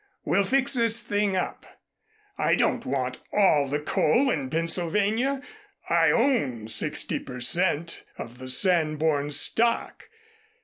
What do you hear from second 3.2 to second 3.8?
all the